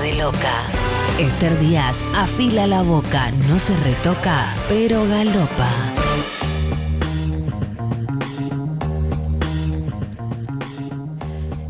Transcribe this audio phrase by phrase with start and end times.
[0.00, 0.66] De Loca.
[1.18, 5.95] Esther Díaz afila la boca, no se retoca, pero galopa.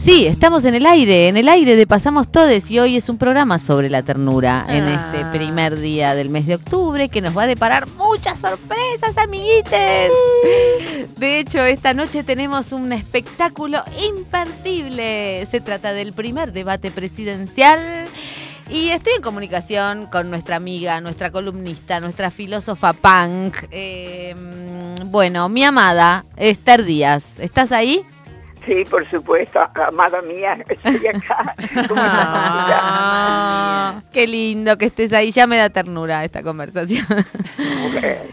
[0.07, 3.19] Sí, estamos en el aire, en el aire de Pasamos Todes y hoy es un
[3.19, 5.33] programa sobre la ternura en este Ah.
[5.33, 10.13] primer día del mes de octubre que nos va a deparar muchas sorpresas, amiguites.
[11.17, 15.45] De hecho, esta noche tenemos un espectáculo imperdible.
[15.51, 17.81] Se trata del primer debate presidencial.
[18.71, 23.57] Y estoy en comunicación con nuestra amiga, nuestra columnista, nuestra filósofa punk.
[23.73, 24.37] eh,
[25.07, 28.03] bueno, mi amada Esther Díaz, ¿estás ahí?
[28.67, 31.55] Sí, por supuesto, amada mía, estoy acá.
[32.79, 37.07] Ah, qué lindo que estés ahí, ya me da ternura esta conversación.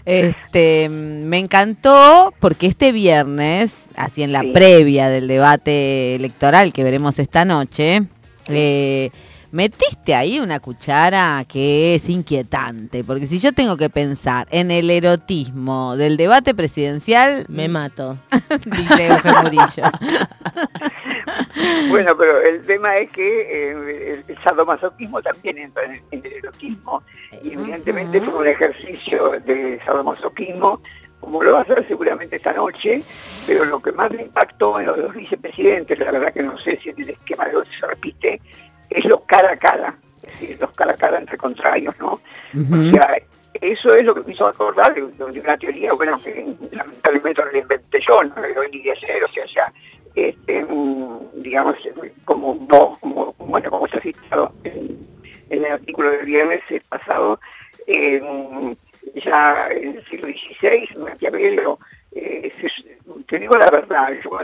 [0.06, 4.52] Este, me encantó porque este viernes, así en la Sí.
[4.54, 8.04] previa del debate electoral que veremos esta noche,
[8.48, 9.10] eh,
[9.54, 14.90] metiste ahí una cuchara que es inquietante, porque si yo tengo que pensar en el
[14.90, 18.18] erotismo del debate presidencial, Me mato.
[18.66, 19.84] dice Eugenio Murillo.
[21.90, 27.04] Bueno, pero el tema es que eh, el, sadomasoquismo también entra en, en el erotismo
[27.44, 30.82] y evidentemente fue un ejercicio de sadomasoquismo
[31.24, 33.02] como lo va a hacer seguramente esta noche,
[33.48, 36.78] pero lo que más me impactó en los dos vicepresidentes, la verdad que no sé
[36.84, 38.13] si en el esquema de hoy se repite,
[38.94, 42.20] es los cara a cara, es decir, los cara a cara entre contrarios, ¿no?
[42.88, 43.18] O sea,
[43.62, 47.52] eso es lo que me hizo acordar de, de una teoría, bueno, que lamentablemente no
[47.52, 48.34] la inventé yo, no
[48.72, 49.74] ni de cero, o sea, ya,
[50.16, 51.76] este, mm, digamos,
[52.26, 55.08] como no, como, bueno, como está citado en,
[55.50, 57.40] en el artículo del viernes pasado,
[57.88, 58.22] eh,
[59.16, 61.80] ya en el siglo XVI, Maquiavelo,
[62.12, 64.38] eh, se- te digo la verdad, yo,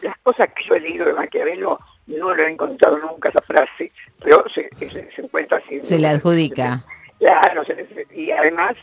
[0.00, 3.89] las cosas que yo he leído de Maquiavelo no lo he encontrado nunca esa frase,
[4.52, 5.80] se, se- se encuentra así.
[5.82, 6.84] Se le adjudica.
[7.18, 7.62] Claro,
[8.14, 8.74] y además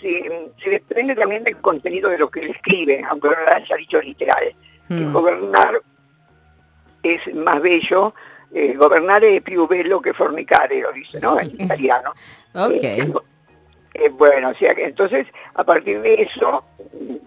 [0.00, 3.76] se, se desprende también del contenido de lo que él escribe, aunque no lo haya
[3.76, 4.54] dicho literal.
[4.88, 5.12] Mm.
[5.12, 5.82] gobernar
[7.02, 8.14] es más bello,
[8.54, 11.38] eh, gobernar es più bello que fornicare, lo dice, ¿no?
[11.40, 12.12] En italiano.
[12.54, 12.72] Ok.
[12.82, 13.12] Eh,
[13.94, 16.64] eh, bueno, o sea que entonces a partir de eso,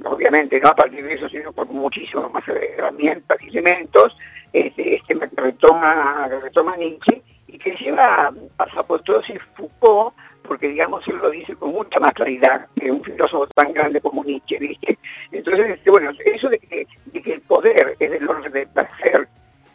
[0.06, 4.16] obviamente no a partir de eso, sino por muchísimo más herramientas y elementos,
[4.54, 7.22] este, este retoma, retoma Nietzsche
[7.64, 10.14] que lleva a Zapotos y Foucault,
[10.44, 14.24] porque digamos él lo dice con mucha más claridad que un filósofo tan grande como
[14.24, 14.98] Nietzsche, ¿viste?
[15.32, 19.28] Entonces, este, bueno, eso de que, de que el poder es del orden del placer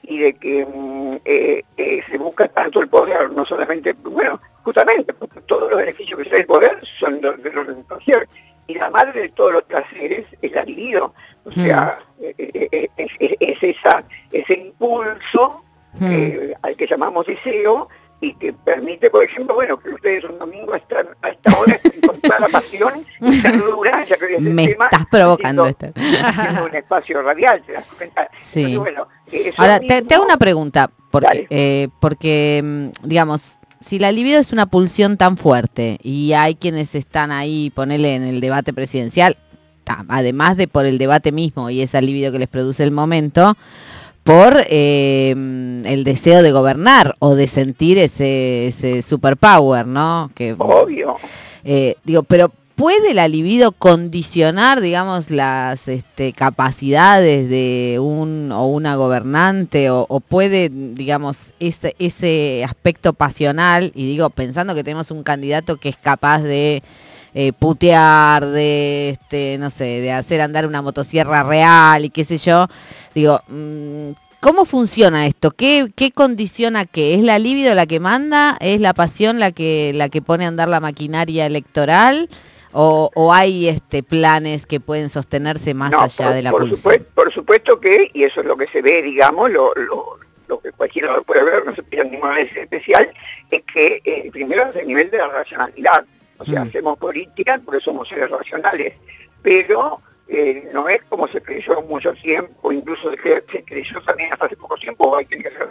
[0.03, 5.13] y de que mm, eh, eh, se busca tanto el poder, no solamente, bueno, justamente,
[5.15, 8.29] porque todos los beneficios que trae el poder son de, de los del placer.
[8.69, 11.15] Y la madre de todos los placeres es la libido.
[11.45, 15.63] O sea, eh, eh, es, es- es esa, ese impulso
[15.95, 16.11] Mm.
[16.11, 17.89] eh, al que llamamos deseo
[18.21, 21.75] y que permite, por ejemplo, bueno, que ustedes un domingo a esta, a esta hora
[21.83, 25.07] estén con toda la pasión y ternura, ya que hoy es el Me tema, estás
[25.11, 28.31] provocando, haciendo un espacio radial, ¿te das cuenta?
[28.41, 28.65] Sí.
[28.65, 33.99] Entonces, bueno, eso Ahora, te, te hago una pregunta, porque, eh, porque mm, digamos, si
[33.99, 38.41] la libido es una pulsión tan fuerte y hay quienes están ahí, ponele en el
[38.41, 39.37] debate presidencial,
[40.09, 43.57] además de por el debate mismo y esa libido que les produce el momento,
[44.26, 50.32] por eh, mm, el deseo de gobernar o de sentir ese, ese superpower, ¿no?
[50.34, 51.16] Que, Obvio.
[51.62, 58.97] eh, digo, pero ¿puede la libido condicionar, digamos, las este, capacidades de un o una
[58.97, 65.22] gobernante o, o puede, digamos, ese, ese aspecto pasional, y digo, pensando que tenemos un
[65.22, 66.82] candidato que es capaz de
[67.39, 72.39] eh, putear, de, este, no sé, de hacer andar una motosierra real y qué sé
[72.39, 72.67] yo,
[73.15, 75.51] digo, mm, ¿Cómo funciona esto?
[75.51, 77.15] ¿Qué, ¿Qué condiciona qué?
[77.15, 78.57] ¿Es la libido la que manda?
[78.61, 82.29] ¿Es la pasión la que, la que pone a andar la maquinaria electoral?
[82.71, 86.61] ¿O, o hay este, planes que pueden sostenerse más No, allá por, de la por
[86.61, 86.77] pulsión?
[86.77, 90.61] supuesto, por supuesto que, y eso es lo que se ve, digamos, lo, lo, lo
[90.61, 93.11] que cualquiera puede ver, no se pide ninguna vez especial,
[93.50, 96.05] es que eh, primero es el nivel de la racionalidad.
[96.38, 96.69] O sea, Mm.
[96.69, 98.94] hacemos política porque somos seres racionales,
[99.43, 104.47] pero eh, no es como se creyó mucho tiempo, incluso se, se creyó también hasta
[104.47, 105.71] hace poco tiempo, hay que ser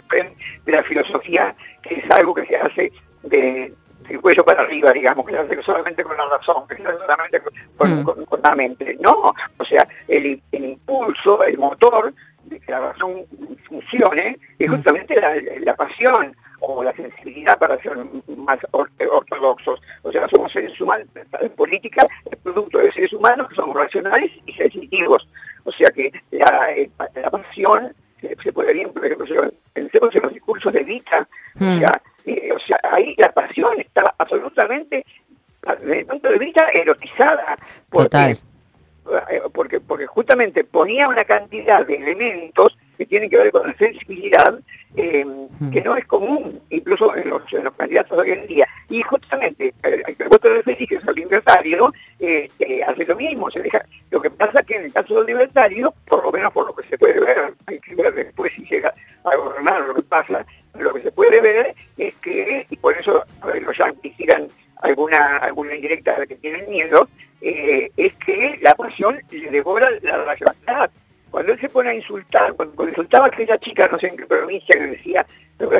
[0.64, 2.90] de la filosofía, que es algo que se hace
[3.22, 3.74] de,
[4.08, 6.96] del cuello para arriba, digamos, que se hace solamente con la razón, que se hace
[6.98, 7.40] solamente
[7.76, 8.24] con, Mm.
[8.24, 8.96] con la mente.
[9.00, 12.14] No, o sea, el, el impulso, el motor
[12.44, 13.26] de que la razón
[13.68, 14.74] funcione es Mm.
[14.74, 17.96] justamente la, la pasión o la sensibilidad para ser
[18.36, 19.80] más or- ortodoxos.
[20.02, 24.30] O sea, somos seres humanos, la política es producto de seres humanos que somos racionales
[24.46, 25.28] y sensitivos.
[25.64, 30.32] O sea que la, eh, la pasión se, se por ejemplo, yo- pensemos en los
[30.32, 31.28] discursos de Vita,
[31.60, 31.78] o, Mm.
[31.78, 35.04] sea, eh, o sea, ahí la pasión estaba absolutamente,
[35.80, 37.56] desde el punto de vista, erotizada.
[37.90, 38.38] Porque, Total.
[39.30, 43.74] eh, porque, porque justamente ponía una cantidad de elementos que tienen que ver con la
[43.76, 44.58] sensibilidad
[44.96, 45.24] eh,
[45.58, 45.70] Mm.
[45.70, 48.68] que no es común, incluso en los, en los candidatos de hoy en día.
[48.90, 53.06] Y justamente eh, el que vos te referís, que es el libertario, eh, eh, hace
[53.06, 53.50] lo mismo.
[53.50, 56.66] Se deja, lo que pasa que en el caso del libertario, por lo menos por
[56.66, 58.92] lo que se puede ver, hay que ver después si llega
[59.24, 60.44] a gobernar lo que pasa,
[60.78, 64.48] lo que se puede ver es que, y por eso a ver, los yanquis tiran
[64.82, 67.08] alguna, alguna indirecta de la que tienen miedo,
[67.40, 69.88] eh, es que la pasión le devora
[71.86, 75.26] a insultar, cuando, cuando insultaba a aquella chica, no sé en qué provincia, que decía,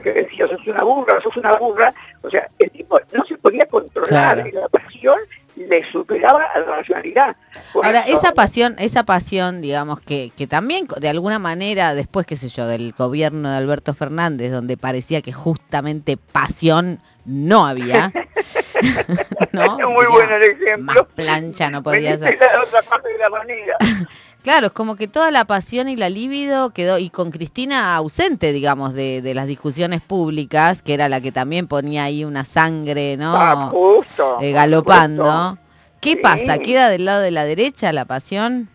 [0.03, 1.93] que decía, sos una burra, sos una burra,
[2.23, 4.51] o sea, el tipo no se podía controlar, Claro.
[4.63, 5.19] la pasión
[5.57, 7.37] le superaba a la racionalidad.
[7.73, 12.27] Por Ahora, eso- esa pasión, esa pasión, digamos, que, que también de alguna manera, después,
[12.27, 18.13] qué sé yo, del gobierno de Alberto Fernández, donde parecía que justamente pasión no había.
[19.53, 21.09] muy bueno el Más ejemplo.
[21.15, 22.39] plancha no podía ser.
[22.39, 23.77] la otra parte de la manera.
[24.47, 28.53] Claro, es como que toda la pasión y la libido quedó, y con Cristina ausente,
[28.53, 33.17] digamos, de, de las discusiones públicas, que era la que también ponía ahí una sangre,
[33.17, 33.35] ¿no?
[33.37, 34.39] Ah, justo.
[34.41, 35.59] Eh, galopando.
[36.01, 36.17] ¿Qué Sí.
[36.19, 36.59] pasa?
[36.59, 38.69] ¿Queda del lado de la derecha la pasión?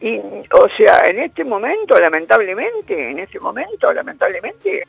[0.00, 0.18] Y,
[0.52, 4.84] o sea, en este momento, lamentablemente, en este momento, lamentablemente,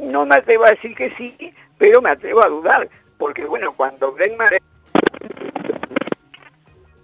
[0.00, 2.88] no me atrevo a decir que sí, pero me atrevo a dudar,
[3.18, 4.48] porque bueno, cuando Bregman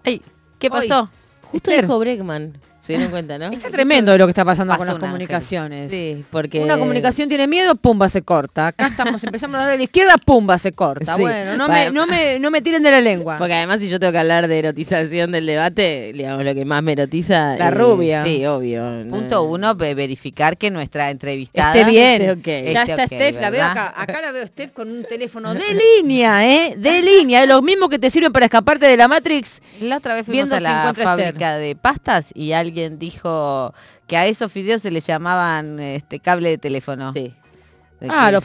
[0.07, 0.23] Ay,
[0.59, 0.89] ¿Qué Hoy.
[1.53, 2.55] Justo dijo Bregman.
[2.91, 3.47] Se dieron cuenta, ¿no?
[3.53, 5.91] Está tremendo lo que está pasando Pasó con las comunicaciones.
[5.91, 6.61] Sí, porque...
[6.61, 8.69] Una comunicación tiene miedo, pumba, se corta.
[8.69, 11.17] Acá estamos, empezamos a hablar de la izquierda, pumba, se corta.
[11.17, 11.23] Sí.
[11.23, 11.91] Bueno, no, Bueno.
[11.91, 13.39] Me, no, me, no me tiren de la lengua.
[13.39, 16.83] Porque además si yo tengo que hablar de erotización del debate, digamos, lo que más
[16.83, 17.57] me erotiza...
[17.57, 18.25] La eh, rubia.
[18.25, 18.83] Sí, obvio.
[19.05, 22.23] no- Punto uno, ve- verificar que nuestra entrevistada Esté bien.
[22.23, 22.73] esté.
[22.73, 23.95] Ya Esté está ok, Steph, la veo acá.
[23.97, 25.61] Acá la veo Steph con un teléfono de
[26.03, 26.75] línea, ¿eh?
[26.77, 27.43] De línea.
[27.43, 29.61] Es lo mismo que te sirven para escaparte de la Matrix.
[29.81, 33.75] La otra vez fuimos a la fábrica de pastas y alguien dijo
[34.07, 37.13] que a esos fideos se les llamaban este cable de teléfono.
[37.13, 37.33] Sí.
[38.01, 38.43] De Ah, los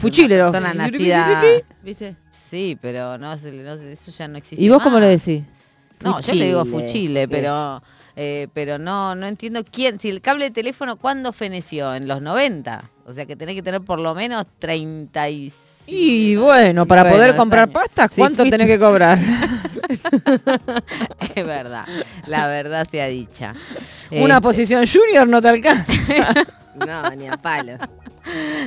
[0.52, 2.16] persona nacida- ¿Viste?
[2.50, 4.62] Sí, pero no, eso ya no existe.
[4.62, 5.02] ¿Y vos cómo más.
[5.02, 5.44] le decís?
[6.00, 6.86] No, yo te digo Fuchile.
[6.88, 7.82] fuchile, pero
[8.16, 12.20] eh, pero no no entiendo quién, si el cable de teléfono cuándo feneció, en los
[12.20, 12.90] 90.
[13.08, 15.84] O sea que tenés que tener por lo menos 35.
[15.86, 19.18] Y bueno, para Bueno, poder comprar pastas, Sí, ¿cuánto fuiste- tenés que cobrar?
[21.34, 21.84] es verdad,
[22.26, 23.54] la verdad sea dicha.
[24.10, 25.84] Una Este, posición junior no te alcanza.
[26.76, 27.78] No, ni a palo.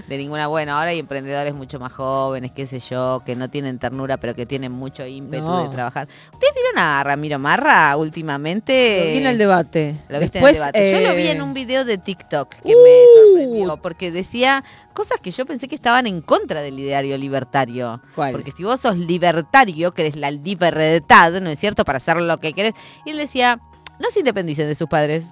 [0.08, 3.78] De ninguna bueno ahora hay emprendedores mucho más jóvenes qué sé yo que no tienen
[3.80, 5.64] ternura pero que tienen mucho ímpetu No.
[5.64, 9.96] de trabajar ustedes vieron a Ramiro Marra últimamente Lo vi en el debate.
[10.10, 10.92] Lo viste Después, en el debate.
[11.04, 12.84] Yo lo vi eh, en un video de TikTok que Uh.
[12.84, 14.64] me sorprendió porque decía
[14.94, 18.02] cosas que yo pensé que estaban en contra del ideario libertario.
[18.16, 18.32] ¿Cuál?
[18.34, 21.86] Porque si vos sos libertario, querés la libertad, ¿no es cierto?
[21.86, 22.74] Para hacer lo que querés.
[23.06, 23.60] Y él decía,
[24.00, 25.24] no se independicen de sus padres.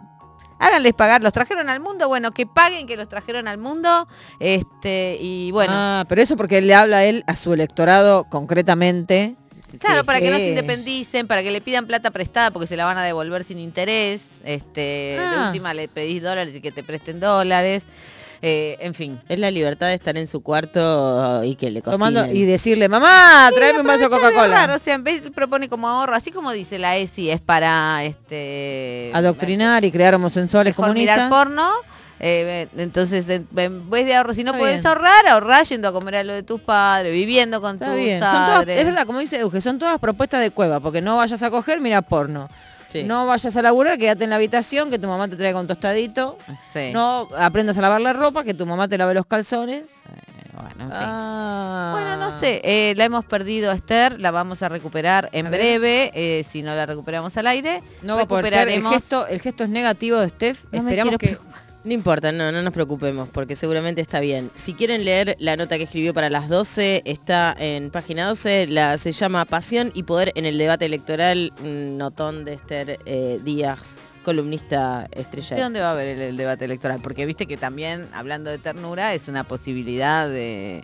[0.59, 4.07] Háganles pagar, los trajeron al mundo, bueno, que paguen que los trajeron al mundo.
[4.39, 9.35] Este, y bueno, Ah, pero eso porque le habla a él a su electorado concretamente.
[9.79, 12.77] Claro, Sí, para que no se independicen, para que le pidan plata prestada porque se
[12.77, 14.41] la van a devolver sin interés.
[14.45, 15.45] Este, de Ah.
[15.47, 17.83] última le pedís dólares y que te presten dólares.
[18.41, 19.19] Eh, en fin.
[19.27, 21.99] Es la libertad de estar en su cuarto y que le cocinen.
[22.13, 24.41] Tomando y decirle, mamá, tráeme un vaso de Coca-Cola.
[24.61, 28.03] ahorrar, o sea, en vez propone como ahorro, así como dice la ESI, es para
[28.03, 31.29] este Adoctrinar y crear homosexuales mejor mirar comunistas.
[31.45, 31.69] porno.
[32.19, 33.47] eh, entonces, en,
[33.89, 34.87] vez de ahorro, si no Está puedes bien.
[34.87, 38.19] ahorrar, ahorrar yendo a comer a lo de tus padres, viviendo con Está tus bien.
[38.19, 41.49] Todas- es verdad, como dice Euge, son todas propuestas de cueva, porque no vayas a
[41.51, 42.49] coger, mira porno.
[42.87, 43.03] Sí.
[43.03, 46.37] No vayas a laburar, quédate en la habitación, que tu mamá te traiga un tostadito.
[46.73, 46.91] Sí.
[46.93, 49.83] No aprendas a lavar la ropa, que tu mamá te lave los calzones.
[50.05, 50.89] Eh, bueno, en fin.
[50.91, 51.89] Ah.
[51.93, 55.49] Bueno, no sé, eh, la hemos perdido a Esther, la vamos a recuperar en A
[55.49, 57.83] breve, eh, si no la recuperamos al aire.
[58.01, 58.67] No va a poder ser.
[58.69, 60.63] El recuperaremos- gesto, el gesto es negativo de Steph.
[60.71, 61.37] No Esperamos que.
[61.87, 64.51] No importa, no, no nos preocupemos, porque seguramente está bien.
[64.55, 68.97] Si quieren leer la nota que escribió para las 12, está en página 12, la,
[68.97, 75.07] se llama Pasión y Poder en el debate electoral, notón de Esther eh, Díaz, columnista
[75.15, 75.63] ¿De estrella.
[75.63, 76.99] dónde va a haber el, el debate electoral?
[77.01, 80.83] Porque viste que también, hablando de ternura, es una posibilidad de...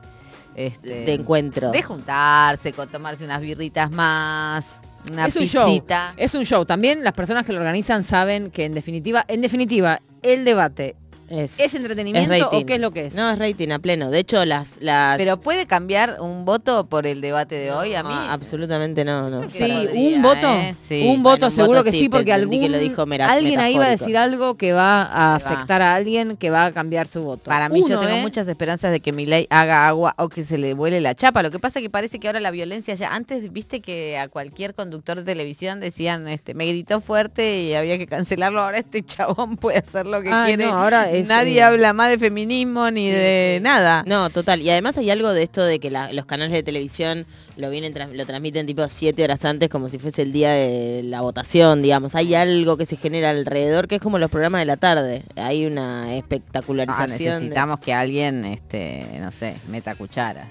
[0.56, 1.72] Este, de encuentro.
[1.72, 4.80] de juntarse, con tomarse unas birritas más,
[5.12, 5.84] una es un show.
[6.16, 6.64] Es un show.
[6.64, 10.96] También las personas que lo organizan saben que en definitiva, en definitiva, el debate
[11.34, 13.16] ¿Es, es entretenimiento o qué es lo que es?
[13.16, 14.10] No, es rating a pleno.
[14.10, 14.78] De hecho, las...
[14.82, 18.14] las Pero puede cambiar un voto por el debate de hoy a mí.
[18.14, 19.50] No, absolutamente no, no.
[19.50, 20.76] Sí, podría, un voto, ¿eh?
[20.80, 21.04] Sí.
[21.08, 23.78] un voto Bueno, un seguro voto que sí, porque algún, que lo dijo alguien ahí
[23.78, 25.52] va a decir algo que va a Que va.
[25.54, 27.44] afectar a alguien que va a cambiar su voto.
[27.44, 28.22] Para mí yo tengo ¿eh?
[28.22, 31.44] muchas esperanzas de que Milei haga agua o que se le vuele la chapa.
[31.44, 34.28] Lo que pasa es que parece que ahora la violencia ya antes viste que a
[34.28, 38.62] cualquier conductor de televisión decían este me gritó fuerte y había que cancelarlo.
[38.62, 40.72] Ahora este chabón puede hacer lo que Ay, quiere.
[40.72, 43.64] no, ahora es, Nadie eh, habla más de feminismo ni Sí, de sí.
[43.64, 44.04] nada.
[44.08, 44.62] No, total.
[44.62, 47.26] Y además hay algo de esto de que la- los canales de televisión
[47.58, 51.02] lo vienen tras- lo transmiten tipo siete horas antes como si fuese el día de
[51.04, 52.16] la votación, digamos.
[52.16, 55.24] Hay algo que se genera alrededor que es como los programas de la tarde.
[55.36, 57.18] Hay una Ah, espectacularización.
[57.18, 60.48] de- necesitamos que alguien, este, no sé, meta cucharas.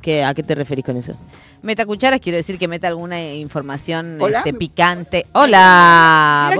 [0.00, 1.16] ¿Qué- ¿A qué te referís con eso?
[1.62, 4.38] Meta cucharas quiero decir que meta alguna información Hola.
[4.40, 5.24] este, picante.
[5.32, 6.50] Hola.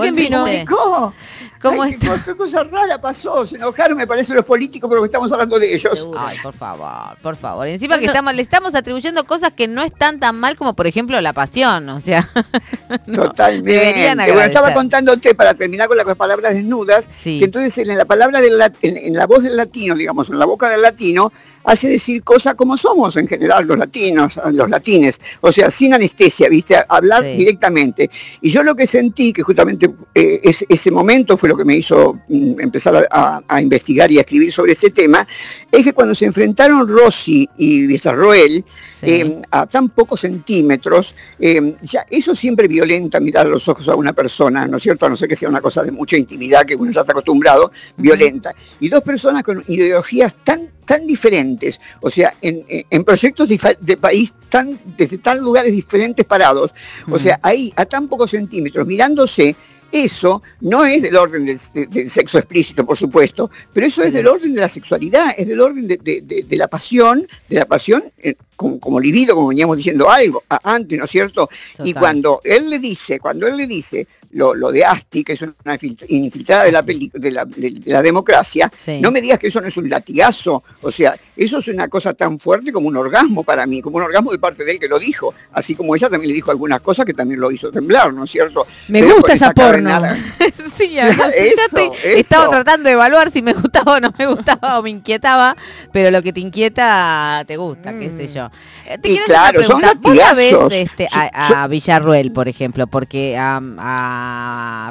[1.69, 2.17] ¿Cómo Ay, qué está?
[2.17, 3.45] cosa, cosa rara pasó.
[3.45, 5.97] Se enojaron, me parece, los políticos porque estamos hablando de ellos.
[5.99, 6.19] Seguro.
[6.23, 7.67] Ay, por favor, por favor.
[7.67, 11.19] Encima que estamos, le estamos atribuyendo cosas que no están tan mal como por ejemplo
[11.21, 12.29] la pasión, o sea.
[13.07, 13.71] no, Totalmente.
[13.71, 17.39] deberían Bueno, estaba contándote para terminar con las palabras desnudas, Sí.
[17.39, 20.39] que entonces en la palabra del lat- en, en la voz del latino, digamos, en
[20.39, 21.31] la boca del latino,
[21.65, 26.49] hace decir cosas como somos en general los latinos, los latines, o sea, sin anestesia,
[26.49, 26.77] ¿viste?
[26.87, 27.37] Hablar Sí.
[27.37, 28.09] directamente.
[28.41, 31.75] Y yo lo que sentí, que justamente eh, es- ese momento fue lo que me
[31.75, 35.27] hizo mm, empezar a, investigar y a escribir sobre este tema,
[35.71, 38.63] es que cuando se enfrentaron Rossi y Villarroel,
[38.99, 39.05] Sí.
[39.07, 43.95] eh, a tan pocos centímetros, eh, ya eso siempre violenta mirar a los ojos a
[43.95, 45.05] una persona, ¿no es cierto?
[45.05, 47.71] A no ser que sea una cosa de mucha intimidad que uno ya está acostumbrado,
[47.97, 48.53] violenta.
[48.79, 54.79] Y dos personas con ideologías tan tan diferentes, o sea, en, proyectos de país tan
[54.97, 56.73] desde tan lugares diferentes parados,
[57.09, 59.55] o sea, ahí a tan pocos centímetros, mirándose,
[59.91, 64.11] eso no es del orden del, de- del sexo explícito, por supuesto, pero eso es
[64.11, 67.55] del orden de la sexualidad, es del orden de, de- de- de la pasión, de
[67.55, 71.49] la pasión eh, como, como libido, como veníamos diciendo algo a- antes, ¿no es cierto?
[71.83, 75.41] Y cuando él le dice, cuando él le dice lo, lo de Asti, que es
[75.41, 78.99] una infil- infiltrada de la, de la, de- la democracia, Sí.
[79.01, 82.13] no me digas que eso no es un latigazo, o sea, eso es una cosa
[82.13, 84.87] tan fuerte como un orgasmo para mí, como un orgasmo de parte de él que
[84.87, 88.13] lo dijo, así como ella también le dijo algunas cosas que también lo hizo temblar,
[88.13, 88.67] ¿no es cierto?
[88.89, 89.99] Me Pero gusta con esa porno.
[90.77, 93.99] sí, a- no sé, Eso, yo estoy- estaba tratando de evaluar si me gustaba o
[93.99, 95.55] no me gustaba o me inquietaba,
[95.91, 98.49] pero lo que te inquieta te gusta, qué sé yo.
[98.85, 100.09] Eh, Te Y claro, hacer son una pregunta.
[100.09, 100.73] ¿Vos la ves latigazos.
[100.73, 102.87] este, a, a Villarruel, por ejemplo?
[102.87, 104.24] Porque a, a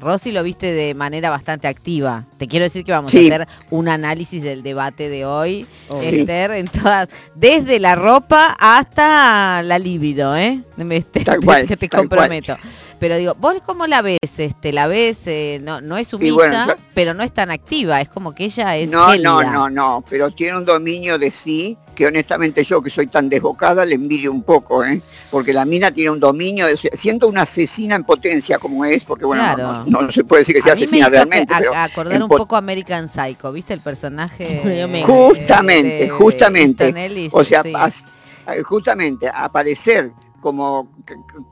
[0.00, 2.24] Rossi lo viste de manera bastante activa.
[2.38, 3.30] Te quiero decir que vamos Sí.
[3.30, 5.66] a hacer un análisis del debate de hoy,
[6.00, 6.20] Sí.
[6.20, 10.60] Esther, en todas, desde la ropa hasta la libido, ¿eh?
[11.24, 12.58] Te- cual, que te cual.
[13.04, 14.16] Pero digo, ¿vos cómo la ves?
[14.38, 18.00] Este, la ves, eh, no, no es sumisa, bueno, yo- pero no es tan activa,
[18.00, 19.28] es como que ella es No, gélida.
[19.28, 23.28] no, no, no, pero tiene un dominio de sí que honestamente yo que soy tan
[23.28, 25.02] desbocada le envidio un poco, ¿eh?
[25.30, 29.26] porque la mina tiene un dominio, de, siento una asesina en potencia como es, porque
[29.26, 29.84] bueno, no- Claro.
[29.86, 32.56] no, no se puede decir que sea a asesina realmente, a- pero acordar un poco
[32.56, 34.62] American Psycho, ¿viste el personaje?
[35.06, 37.04] Justamente, de- de justamente.
[37.04, 37.32] Ellis?
[37.34, 37.72] O sea, Sí.
[37.76, 38.06] as-
[38.64, 40.10] justamente aparecer
[40.44, 40.86] como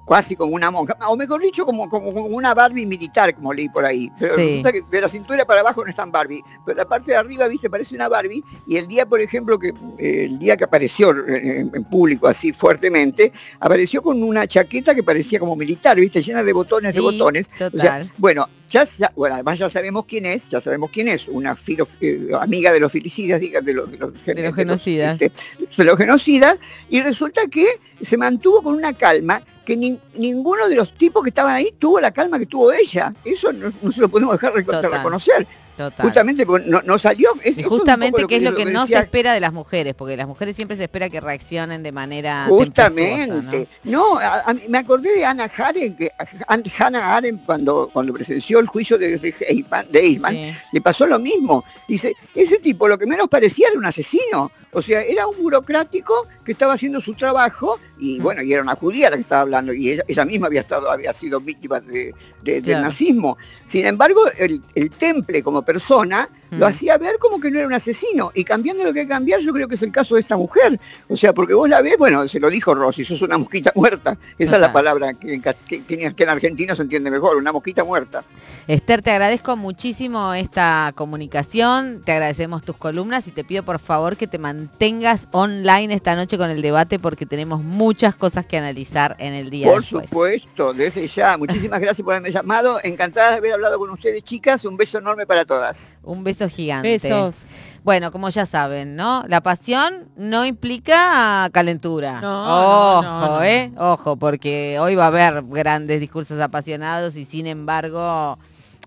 [0.07, 3.87] casi como una monja, o mejor dicho, como, como, una Barbie militar, como leí por
[3.87, 4.13] ahí.
[4.19, 4.43] Pero Sí.
[4.43, 7.17] resulta que de la cintura para abajo no es tan Barbie, pero la parte de
[7.17, 9.69] arriba, viste, parece una Barbie, y el día, por ejemplo, que
[9.99, 15.03] eh, el día que apareció en, en público así fuertemente, apareció con una chaqueta que
[15.03, 17.49] parecía como militar, viste, llena de botones, de botones.
[17.55, 18.13] O sea, Total.
[18.19, 22.31] bueno, ya, bueno, además ya sabemos quién es, ya sabemos quién es, una filo- eh,
[22.41, 25.21] amiga de los filicidas, diga, de los, de los, gen- De los genocidas.
[25.21, 25.33] este,
[25.77, 26.57] de los genocidas,
[26.89, 27.67] y resulta que
[28.01, 32.01] se mantuvo con una calma que nin- ninguno de los tipos que estaban ahí tuvo
[32.01, 33.15] la calma que tuvo ella.
[33.25, 35.47] Eso no, no se lo podemos dejar de reconocer.
[35.77, 36.05] Total.
[36.05, 37.31] Justamente porque no, no salió.
[37.43, 40.27] es- y justamente que es lo que no se espera de las mujeres, porque las
[40.27, 43.69] mujeres siempre se espera que reaccionen de manera Justamente.
[43.85, 46.11] No, a- a mí- me acordé de Ana Haren, que
[46.47, 50.53] An- Hannah Arendt cuando, cuando presenció el juicio de, de Sí.
[50.73, 51.65] le pasó lo mismo.
[51.89, 54.51] Dice, ese tipo lo que menos parecía era un asesino.
[54.75, 58.23] O sea, era un burocrático que estaba haciendo su trabajo y Mm.
[58.23, 60.91] bueno, y era una judía la que estaba hablando y ella, ella misma había, estado,
[60.91, 63.37] había sido víctima de- de- del nazismo.
[63.67, 66.69] Sin embargo, el, el temple como persona lo Mm.
[66.69, 68.31] hacía ver como que no era un asesino.
[68.35, 70.37] Y cambiando lo que hay que cambiar, yo creo que es el caso de esta
[70.37, 70.79] mujer.
[71.09, 74.19] O sea, porque vos la ves, bueno, se lo dijo Rossi, sos una mosquita muerta.
[74.39, 78.23] Esa es la palabra que, que- que en argentino se entiende mejor, una mosquita muerta.
[78.67, 84.17] Esther, te agradezco muchísimo esta comunicación, te agradecemos tus columnas y te pido por favor
[84.19, 89.17] que te mantengas online esta noche con el debate porque tenemos muchas cosas que analizar
[89.19, 90.05] en el día Por después.
[90.09, 91.39] supuesto, desde ya.
[91.39, 92.79] Muchísimas gracias por haberme llamado.
[92.83, 94.65] Encantada de haber hablado con ustedes, chicas.
[94.65, 95.99] Un beso enorme para todas.
[96.03, 96.89] Un beso gigante.
[96.89, 97.47] Besos.
[97.85, 99.25] Bueno, como ya saben, ¿no?
[99.27, 102.21] La pasión no implica calentura.
[102.21, 103.43] No, Ojo, no, no, no.
[103.43, 103.73] ¿eh?
[103.77, 108.39] Ojo, porque hoy va a haber grandes discursos apasionados y sin embargo,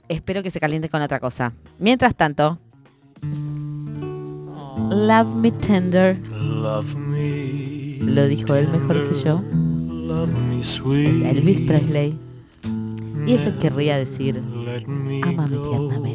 [0.08, 1.52] espero que se caliente con otra cosa.
[1.78, 2.58] Mientras tanto,
[4.92, 7.98] Love Me Tender, Love me.
[8.02, 11.26] lo dijo él mejor que yo, Love me es sweet.
[11.26, 12.18] Elvis Presley.
[13.28, 15.70] Y eso querría decir, Let me ámame go.
[15.90, 16.15] tiernamente.